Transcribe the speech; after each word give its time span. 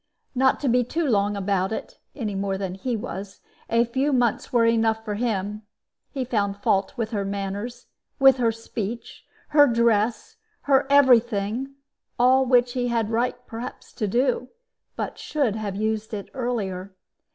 Not 0.33 0.59
to 0.61 0.67
be 0.67 0.83
too 0.83 1.05
long 1.07 1.35
about 1.37 1.71
it 1.71 1.99
any 2.15 2.33
more 2.33 2.57
than 2.57 2.73
he 2.73 2.97
was 2.97 3.39
a 3.69 3.85
few 3.85 4.11
months 4.11 4.51
were 4.51 4.65
enough 4.65 5.05
for 5.05 5.13
him. 5.13 5.61
He 6.09 6.25
found 6.25 6.57
fault 6.57 6.97
with 6.97 7.11
her 7.11 7.23
manners, 7.23 7.85
with 8.17 8.37
her 8.37 8.51
speech, 8.51 9.23
her 9.49 9.67
dress, 9.67 10.37
her 10.61 10.87
every 10.89 11.19
thing 11.19 11.75
all 12.17 12.47
which 12.47 12.73
he 12.73 12.87
had 12.87 13.11
right, 13.11 13.37
perhaps, 13.45 13.93
to 13.93 14.07
do, 14.07 14.47
but 14.95 15.19
should 15.19 15.55
have 15.55 15.75
used 15.75 16.15
it 16.15 16.29
earlier. 16.33 16.95